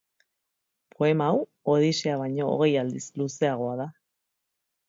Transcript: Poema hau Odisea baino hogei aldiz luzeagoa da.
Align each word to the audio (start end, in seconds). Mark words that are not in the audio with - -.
Poema 0.95 1.27
hau 1.33 1.43
Odisea 1.75 2.17
baino 2.23 2.49
hogei 2.55 2.73
aldiz 2.85 3.05
luzeagoa 3.23 3.81
da. 3.83 3.89